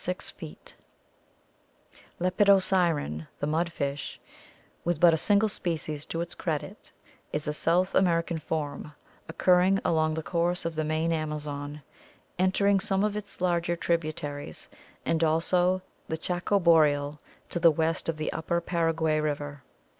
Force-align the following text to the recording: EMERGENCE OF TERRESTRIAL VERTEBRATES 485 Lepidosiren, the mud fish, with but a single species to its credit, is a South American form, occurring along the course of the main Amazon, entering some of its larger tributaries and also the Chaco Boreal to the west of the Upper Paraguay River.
EMERGENCE 0.03 0.31
OF 0.31 0.35
TERRESTRIAL 0.37 0.77
VERTEBRATES 2.21 2.69
485 2.69 2.97
Lepidosiren, 3.05 3.27
the 3.39 3.45
mud 3.45 3.71
fish, 3.71 4.19
with 4.83 4.99
but 4.99 5.13
a 5.13 5.17
single 5.17 5.47
species 5.47 6.07
to 6.07 6.21
its 6.21 6.33
credit, 6.33 6.91
is 7.31 7.47
a 7.47 7.53
South 7.53 7.93
American 7.93 8.39
form, 8.39 8.93
occurring 9.29 9.79
along 9.85 10.15
the 10.15 10.23
course 10.23 10.65
of 10.65 10.73
the 10.73 10.83
main 10.83 11.11
Amazon, 11.11 11.83
entering 12.39 12.79
some 12.79 13.03
of 13.03 13.15
its 13.15 13.41
larger 13.41 13.75
tributaries 13.75 14.67
and 15.05 15.23
also 15.23 15.83
the 16.07 16.17
Chaco 16.17 16.59
Boreal 16.59 17.19
to 17.51 17.59
the 17.59 17.69
west 17.69 18.09
of 18.09 18.17
the 18.17 18.33
Upper 18.33 18.59
Paraguay 18.59 19.19
River. 19.19 19.61